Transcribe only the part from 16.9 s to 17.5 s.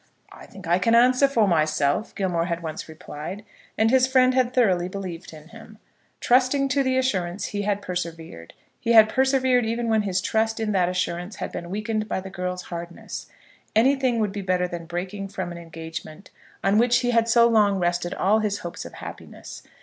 he had so